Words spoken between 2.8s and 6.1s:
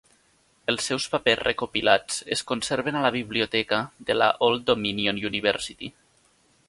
a la biblioteca de la Old Dominion University.